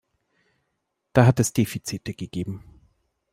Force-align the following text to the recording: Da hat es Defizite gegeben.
Da 1.13 1.27
hat 1.27 1.39
es 1.39 1.53
Defizite 1.53 2.15
gegeben. 2.15 2.63